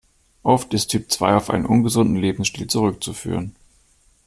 Oft 0.41 0.73
ist 0.73 0.87
Typ 0.87 1.11
zwei 1.11 1.35
auf 1.35 1.51
einen 1.51 1.67
ungesunden 1.67 2.15
Lebensstil 2.15 2.65
zurückzuführen. 2.65 3.55